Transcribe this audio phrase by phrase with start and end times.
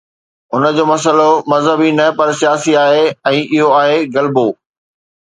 [0.53, 3.03] هن جو مسئلو مذهبي نه پر سياسي آهي
[3.33, 4.45] ۽ اهو آهي غلبو.